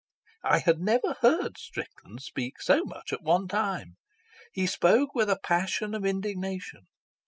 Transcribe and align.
I 0.43 0.57
had 0.57 0.79
never 0.79 1.13
heard 1.21 1.59
Strickland 1.59 2.23
speak 2.23 2.59
so 2.59 2.83
much 2.83 3.13
at 3.13 3.21
one 3.21 3.47
time. 3.47 3.97
He 4.51 4.65
spoke 4.65 5.13
with 5.13 5.29
a 5.29 5.37
passion 5.43 5.93
of 5.93 6.07
indignation. 6.07 6.87